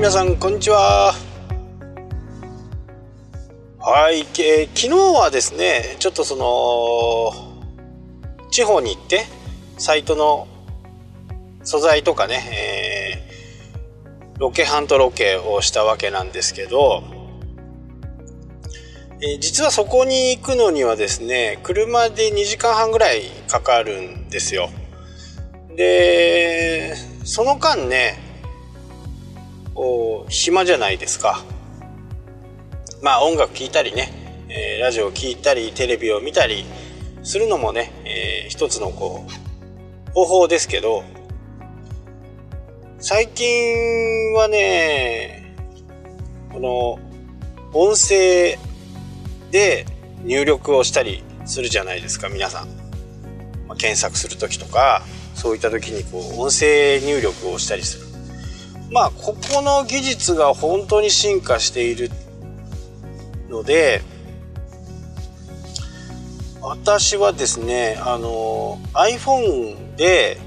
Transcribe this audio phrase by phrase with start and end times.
[0.00, 1.12] 皆さんこんにちは。
[3.78, 7.34] はい、えー、昨日はですねちょっとその
[8.50, 9.26] 地方に行って
[9.76, 10.48] サイトの
[11.64, 17.04] 素材とかね、えー、ロケハントロケをしたわけなんですけど、
[19.20, 24.70] えー、実はそこに行くのにはですね車で2時間半ぐらいかかるんですよ。
[25.76, 28.29] でその間ね
[30.28, 31.44] 暇じゃないですか。
[33.02, 34.12] まあ音楽聴いたりね、
[34.48, 36.64] えー、ラジオを聴いたりテレビを見たり
[37.22, 41.04] するのもね、えー、一つのこう方法ですけど
[42.98, 45.56] 最近はね
[46.52, 46.98] この
[47.72, 48.58] 音声
[49.50, 49.86] で
[50.24, 52.68] 入力をしたりするじゃないですか皆さん、
[53.66, 55.02] まあ、検索する時とか
[55.34, 58.09] そういった時にこう音声入力をしたりする。
[58.90, 62.10] まあここの技術が本当に進化している
[63.48, 64.02] ので
[66.60, 70.38] 私はですねあの iPhone で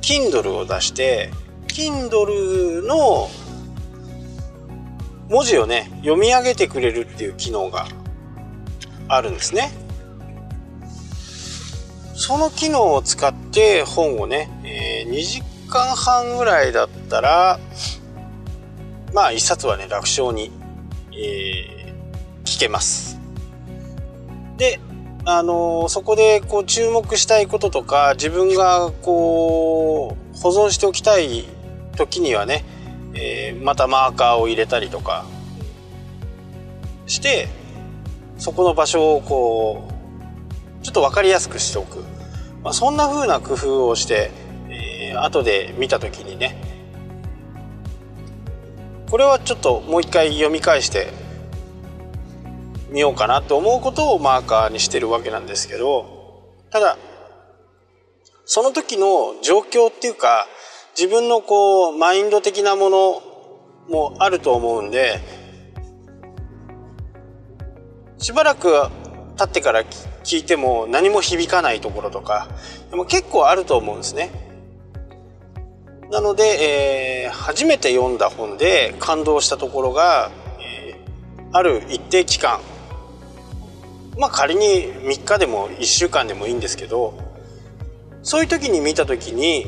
[0.00, 1.30] Kindle を出して
[1.66, 3.28] Kindle の
[5.28, 7.86] 文字をね読み上げてくれるっていう機能が
[9.08, 9.70] あるんですね。
[12.14, 17.60] その機能を使って本をね、えー、2時間半ぐらいだったら
[19.12, 20.50] まあ一冊はね楽勝に、
[21.12, 23.18] えー、聞けます。
[24.56, 24.80] で
[25.24, 31.44] あのー、そこでこう注目したいこととか自分がこう保存しておきたい
[31.96, 32.64] 時にはね、
[33.14, 35.26] えー、またマーカーを入れたりとか
[37.06, 37.48] して
[38.38, 39.88] そこの場所をこ
[40.80, 42.04] うちょっと分かりやすくしておく、
[42.62, 44.30] まあ、そんな風な工夫をして
[45.24, 46.56] 後で見た時にね
[49.10, 51.08] これはちょっともう一回読み返して
[52.90, 56.98] みようかなと思うことをマーカーにしてるわけなんですけどただ
[58.44, 60.46] その時の状況っていうか
[60.96, 63.22] 自分のこうマインド的なもの
[63.88, 65.20] もあると思うんで
[68.18, 68.72] しばらく
[69.36, 69.84] 経ってから
[70.24, 72.48] 聞いても何も響かないところとか
[72.90, 74.47] でも結構あると思うんですね。
[76.10, 80.30] なので、えー、初めて読んだ本で感動したところが、
[80.60, 82.60] えー、ある一定期間
[84.18, 87.14] まあ仮に3日でも1週間でもいいんですけど
[88.22, 89.66] そういう時に見た時に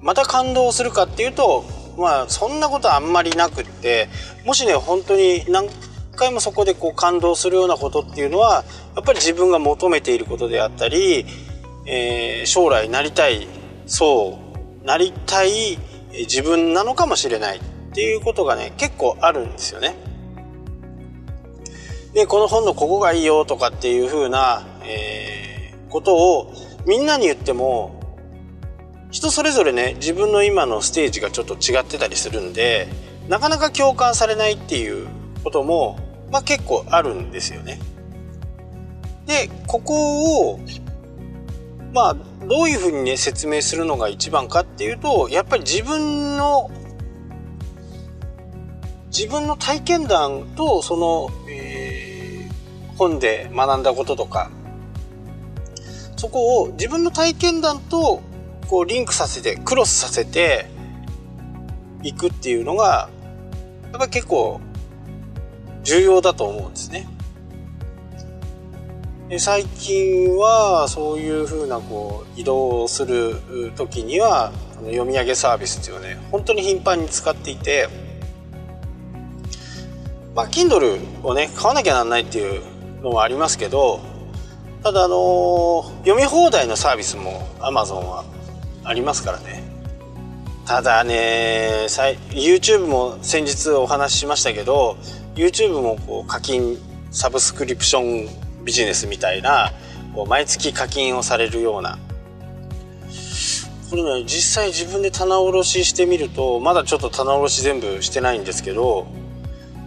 [0.00, 1.64] また感動するかっていうと
[1.98, 4.08] まあそんなことあんまりなくって
[4.46, 5.68] もしね本当に何
[6.16, 8.64] 回もそこでこう感動するようなことっていうのは
[8.96, 11.26] やっぱり自分が求めていることであったり、
[11.86, 13.46] えー、将来なりたい
[13.86, 14.47] そう
[14.84, 15.78] なりたい
[16.12, 17.60] 自分なのかもしれないっ
[17.92, 19.94] ていうことがね結構あるんですよね。
[22.14, 26.52] でこの本のここがいいよとかっていう風な、えー、ことを
[26.86, 28.00] みんなに言っても
[29.10, 32.88] 人それぞれね自分の今のステージがちょっと違ってたりするんで
[33.28, 35.06] なかなか共感されないっていう
[35.44, 35.98] ことも、
[36.32, 37.78] まあ、結構あるんですよね。
[39.26, 40.60] でここを
[41.92, 42.16] まあ
[42.48, 46.70] どういうふうにね説明するのが一番かっていうとやっぱり自分の
[49.08, 54.50] 自分の体験談とその、えー、本で学んだこととか
[56.16, 58.22] そこを自分の体験談と
[58.68, 60.66] こうリンクさせてクロスさせて
[62.02, 63.08] いくっていうのが
[63.84, 64.60] やっぱり結構
[65.82, 67.06] 重要だと思うんですね。
[69.36, 73.36] 最近はそういうふうなこう移動する
[73.76, 74.52] 時には
[74.86, 77.88] 読み上げサービスっていうのね本当に頻繁に使っていて
[80.34, 82.62] まあ Kindle をね買わなきゃなんないっていう
[83.02, 84.00] のもありますけど
[84.82, 88.24] ただあの読み放題のサービスも Amazon は
[88.84, 89.62] ありますからね。
[90.64, 94.96] ただね YouTube も先日お話ししましたけど
[95.34, 96.78] YouTube もこう課金
[97.10, 99.72] サブスクリプションビジネスみたいな
[100.14, 101.98] こう毎月課金をされるような。
[103.88, 109.06] これね実際自分で棚卸ししてみるとまだちょっと棚卸し全部してないんですけど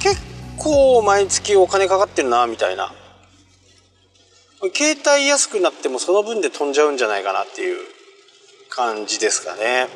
[0.00, 0.20] 結
[0.58, 2.92] 構毎月お金かかってるなみたいな。
[4.74, 7.76] 携帯安くなってもその分で飛んじゃうんじゃないかなっていう
[8.70, 9.86] 感じですかね。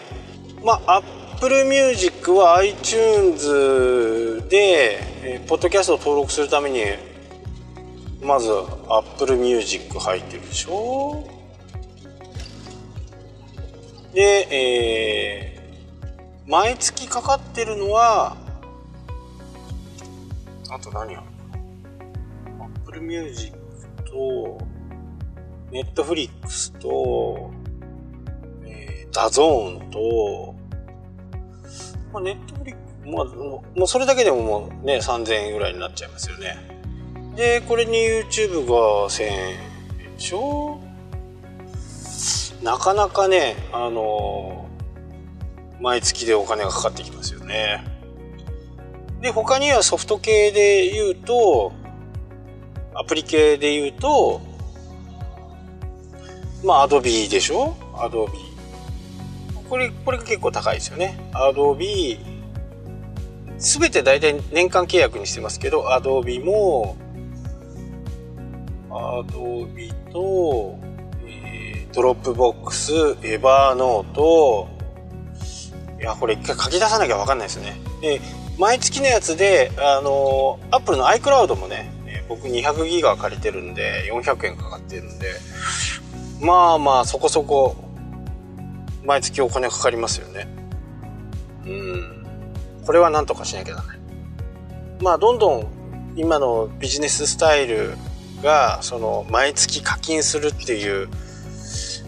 [0.62, 7.07] まあ Apple Music は iTunes で、えー、ポッドキャストを登録するために
[8.20, 8.50] まず
[8.88, 11.24] Apple Music 入ってるでしょ？
[14.12, 18.36] で、えー、毎月かかってるのは
[20.70, 21.22] あと何や
[22.84, 23.56] ？Apple Music
[24.04, 24.58] と
[25.70, 27.50] Netflix と、
[28.66, 30.54] えー、 DAZN と、
[32.12, 36.77] まあ、 Netflix まあ、もうそれだけでももうね3000円ぐらいになっちゃいますよね。
[37.38, 39.56] でこれに YouTube が1000円
[40.16, 40.80] でしょ？
[42.64, 44.68] なかなかねあの
[45.80, 47.84] 毎月でお金がかかってきますよね。
[49.20, 51.72] で他にはソフト系で言うと
[52.92, 54.40] アプリ系で言うと
[56.64, 58.30] まあ Adobe でしょ？Adobe
[59.70, 61.30] これこれが結構高いですよね。
[61.32, 62.18] Adobe
[63.58, 66.96] 全て大体年間契約にしてますけど Adobe も
[68.98, 70.78] Adobe と、
[71.24, 72.92] えー、 Dropbox、
[73.22, 74.68] Evernote、
[76.00, 77.80] いや、これ一回書き出さなきゃわかんないですね。
[78.00, 78.20] で、
[78.58, 81.92] 毎月のやつで、あの、Apple の iCloud もね、
[82.28, 85.32] 僕200ギガ借りてるんで、400円かかってるんで、
[86.40, 87.76] まあまあ、そこそこ、
[89.04, 90.48] 毎月お金かかりますよね。
[91.66, 92.26] うん。
[92.84, 93.98] これはなんとかしなきゃならない。
[95.00, 95.66] まあ、どんどん
[96.16, 97.96] 今のビジネススタイル
[98.42, 101.08] が、その、毎月課金するっていう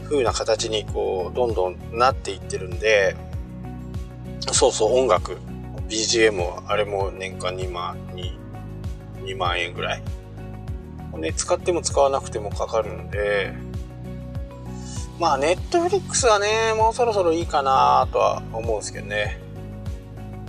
[0.08, 3.16] 風な形に、こう、どんどんなっていってるんで、
[4.52, 5.38] そうそう、音楽。
[5.88, 8.38] BGM はあれも年間2万、2、
[9.24, 10.02] 2万円ぐらい。
[11.18, 13.52] ね、使っても使わなくてもかかるんで、
[15.18, 19.38] まあ、ネットフリックスはね、もうそろそろいいかなとは思うんですけどね。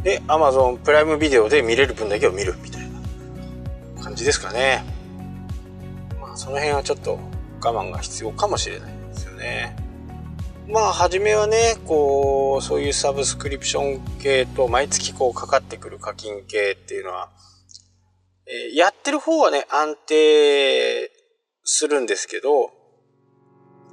[0.03, 2.81] で、Amazon プライムビデオで見れる分だけを見るみたい
[3.97, 4.83] な感じですかね。
[6.41, 7.19] その辺はちょっと
[7.63, 9.75] 我慢が必要かもしれないですよね。
[10.67, 17.29] まあ、初めはね、こう、そういうサブスクリプション系と毎月こうかかってくる課金系っていうのは、
[18.47, 21.11] えー、やってる方はね、安定
[21.63, 22.71] するんですけど、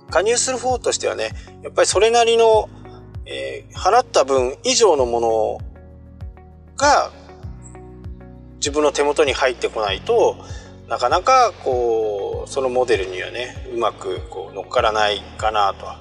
[0.09, 2.71] 加入する方としてはね、やっぱりそれなりの、
[3.27, 5.59] えー、払った分以上のもの
[6.79, 7.11] が
[8.55, 10.37] 自分の手元に入ってこないと
[10.89, 12.08] なかなかこう
[12.47, 15.99] そのモデルにはねうまくこう乗っからないかなとは。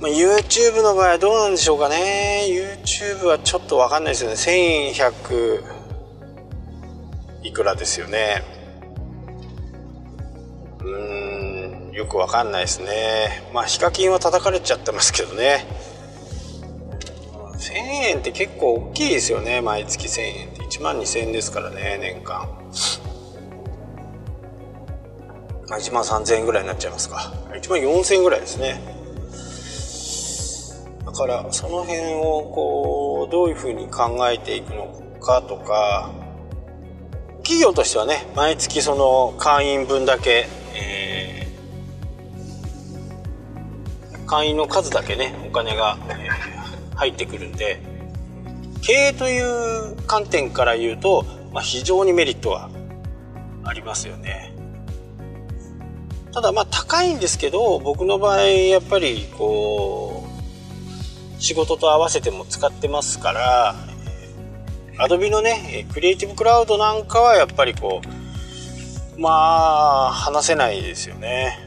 [0.00, 2.46] まあ、YouTube の場合はどうなんでしょうかね。
[2.48, 4.36] YouTube はちょっとわかんないですよね。
[4.36, 5.62] 1100
[7.44, 8.42] いくらですよね。
[10.80, 13.44] うんよくわかんないですね。
[13.54, 15.66] まあヒカキンは叩かれちゃってますけどね。
[17.58, 17.74] 1000
[18.10, 19.60] 円って結構大きいですよね。
[19.60, 20.62] 毎月1000円って。
[20.72, 22.48] 1万2000円ですからね年間。
[25.78, 28.80] 1万3000円ぐらいになっちゃいますか1万4000円ぐらいですね
[31.04, 34.86] だからその辺をこうどういうふうに考えていくの
[35.20, 36.10] かとか
[37.38, 46.52] 企業としてはね毎月その会員分だけ、えー、会員の数だけねお金が、えー
[47.02, 47.80] 入ってくるんで
[48.80, 52.70] 経営という観点から言うと、まあ、非常にメリットは
[53.64, 54.51] ありますよね。
[56.32, 60.26] ただまあ高いんですけど僕の場合やっぱりこ
[61.38, 63.74] う仕事と合わせても使ってますから
[64.98, 71.58] アドビのねクリエイティブクラウドなんかはやっぱりこうまあ話せないですよね。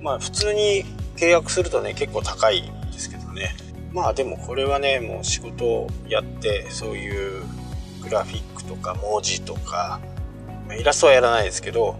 [0.00, 0.84] まあ普通に
[1.16, 3.56] 契約するとね結構高いんですけどね。
[3.92, 7.42] まあでもこれはねもう仕事をやってそういう
[8.02, 10.00] グラフィックとか文字とか
[10.78, 11.96] イラストはやらないですけど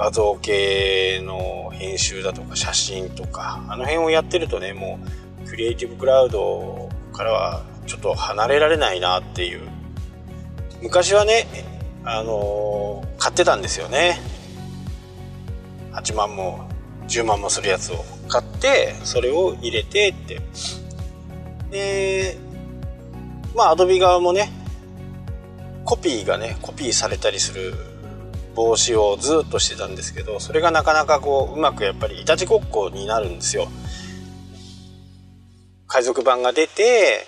[0.00, 4.98] 画像系の編集だとか写真とかあの辺をやってるとねも
[5.44, 9.60] うクリエイティブクラウドからはちょっと離れられないなっていう。
[10.80, 11.46] 昔はね
[12.02, 14.18] あのー、買ってたんですよね。
[15.92, 16.66] 8万も
[17.06, 20.40] 10万もするやつを買ってそれを入れてって。
[21.70, 22.38] で
[23.54, 24.50] まあアドビ側もね
[25.84, 27.89] コピーがねコピーされたりする
[28.54, 33.68] 防止をずっとしてたんですけどそれがなかなかこううまくやっぱりいたちごっこになるんですよ。
[35.86, 37.26] 海賊版が出て、え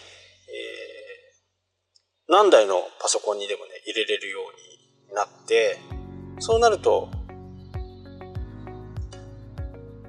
[2.29, 5.81] ー、何台のパソコンにでもね入れれるようになって
[6.39, 7.09] そうなると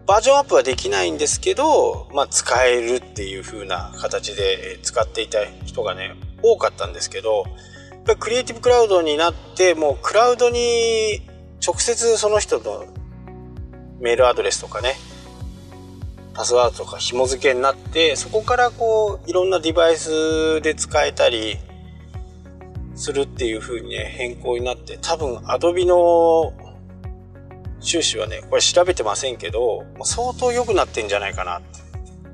[0.06, 7.46] バージョンアップはできないんですけど、まあ、使えるっていう風な形で使っていた人がね多かったんですけど
[8.20, 11.22] クリエイティブクラウドになってもうクラウドに
[11.66, 12.86] 直接その人の
[14.00, 14.96] メールアドレスとかね
[16.34, 21.58] パスワードとか紐付けになってそこからこういろんなデバイスで使えたり
[22.96, 26.54] するっていう風にね変更になって多分 Adobe の
[27.80, 31.62] 収支はねこれ調べてませんけど相当良くなってんじゃないかなっ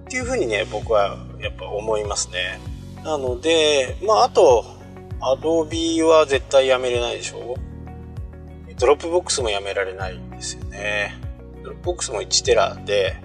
[0.07, 2.59] ていう風にね僕はやっぱ思いますね。
[3.03, 4.78] なのでまああと
[5.21, 7.57] Adobe は絶対やめれないでしょ？
[8.77, 11.13] Dropbox もやめられないんですよね
[11.63, 13.17] Dropbox も1テラで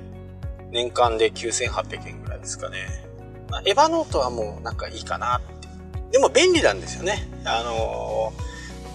[0.70, 2.78] 年間で9800円ぐらいですかね。
[3.48, 5.68] まあ、 Evernote はもうなんかいいかなって。
[6.10, 7.28] でも便利なんですよね。
[7.44, 8.32] あの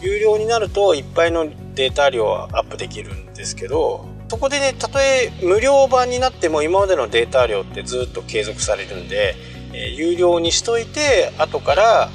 [0.01, 9.35] ー、有料になるといっぱいのデータ量はアップできるんですけど、そこでね、たとえ無料版になっても今までのデータ量ってずっと継続されるんで、
[9.71, 12.09] えー、有料にしといて、後から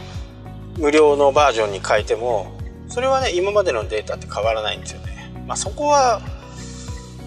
[0.79, 2.53] 無料のバージョンに変えても、
[2.89, 5.33] それはね、今までのデータって変わらないんですよね。
[5.47, 6.21] まあそこは、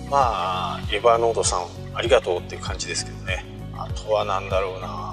[0.09, 3.45] まあ、エヴァノードさんありがとうっていう感じですけどね。
[3.77, 5.07] あとは何だろうな。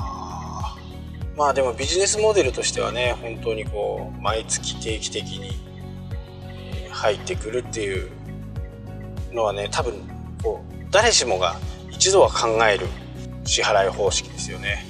[1.36, 5.50] まあでもビジネスモデルとしてはね本当にこう毎月定期的に
[6.90, 8.10] 入ってくるっていう
[9.32, 9.94] のはね多分
[10.42, 11.56] こう誰しもが
[11.90, 12.86] 一度は考える
[13.44, 14.86] 支払い方式ですよね、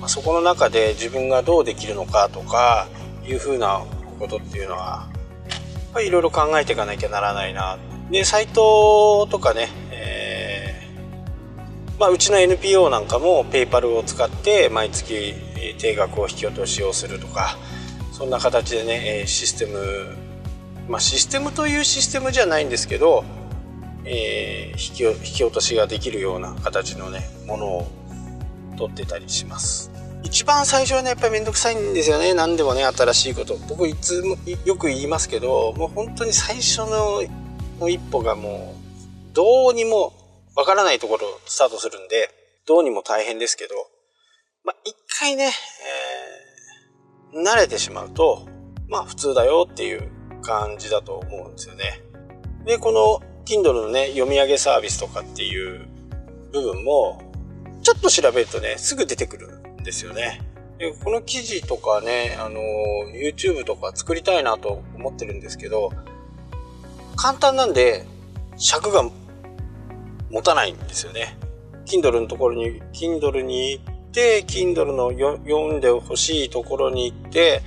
[0.00, 2.88] ま、そこの中で自分がどうできるのかとか
[3.26, 3.82] いうふうな
[4.18, 5.08] ことっていうのは
[5.48, 7.78] やっぱりいろいろ考えていかなきゃならないな。
[8.10, 10.38] でサイトとかねえ
[11.98, 15.34] まあ、うちの NPO なんかもペイパルを使って毎月
[15.78, 17.56] 定額を引き落としをするとか
[18.12, 20.16] そんな形でねシステム
[20.88, 23.24] まあシステムというシステムじゃないんですけど、
[24.04, 27.97] えー、引き引き落としができるような形のねものを
[28.78, 29.90] 取ってたりします。
[30.22, 32.34] 一番最初はねやっぱりめんどくさいんですよね。
[32.34, 33.56] 何でもね新しいこと。
[33.68, 37.22] 僕いつもよく言いますけどもう本当に最初の
[37.88, 40.12] 一歩がもうどうにも
[40.56, 42.30] わからないところスタートするんで、
[42.66, 43.74] どうにも大変ですけど、
[44.64, 45.52] まあ、一回ね、
[47.32, 48.48] えー、慣れてしまうと、
[48.88, 50.10] まあ普通だよっていう
[50.42, 52.02] 感じだと思うんですよね。
[52.66, 55.86] で、この Kindle のね、読み上げサービスとかっていう
[56.52, 57.22] 部分も、
[57.88, 60.42] ちょっと調べるとね、すぐ出てくるんですよね。
[60.76, 62.60] でこの記事とかね、あの、
[63.14, 65.90] YouTube とか作りたいなと思ってるんですけど、
[67.16, 68.04] 簡単なんで、
[68.58, 69.08] 尺が
[70.28, 71.38] 持たないんですよね。
[71.86, 77.62] Kindle のところに、Kindle に行って、Kindle の読んでほしいところに行って、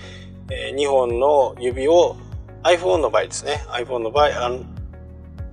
[0.51, 2.15] え、2本の指を
[2.61, 3.63] iPhone の場合ですね。
[3.69, 4.59] iPhone の場合、あの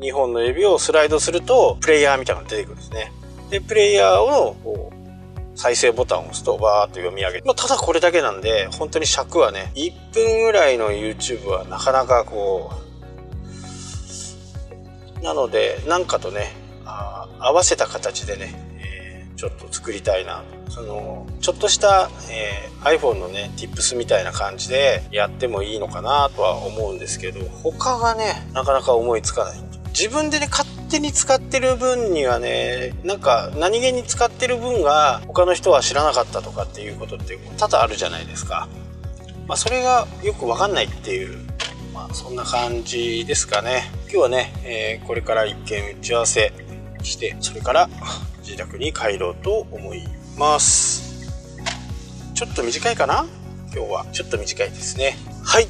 [0.00, 3.12] 2本の指をスライドすると、プレイヤーみたいなのが出てくるんですね。
[3.50, 7.44] で、プレイヤーをこう再生ボタンを押すとバーっと読み上げる。
[7.46, 12.72] まあ、ただこれだけなんで、本当に尺はね、1分ぐらいの YouTube はなかなかこ
[15.20, 16.52] う、なので、なんかとね、
[16.84, 38.68] あ合わせた形でね、え、ちょっと作りたいなそのちょっとした、えー、iPhone のね Tips みたいな感じでやってもいいのかなとは思うんですけど他がねなかなか思いつかない自分でね勝手に使ってる分にはねなんか何気に使ってる分が他の人は知らなかったとかっていうことって多々あるじゃないですか。
[39.46, 41.46] まあ、それがよくわかんないっていう
[41.94, 43.90] まあ、そんな感じですかね。
[44.02, 46.52] 今日はね、えー、これから一見打ち合わせ
[47.02, 47.88] してそれから
[48.42, 50.04] 自宅に帰ろうと思い
[50.36, 51.28] ます
[52.34, 53.26] ちょっと短いかな？
[53.74, 55.66] 今日はちょっと短いですねはい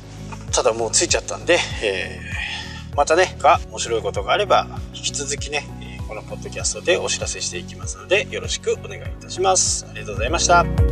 [0.52, 2.67] ただもう着いちゃったんで、えー、
[2.99, 5.62] またねが面白いことがあれば引き続きね
[6.09, 9.87] このポッドキャストでお知らせしていきますのでよろしくお願いいたします。
[9.88, 10.88] ありがとうございました。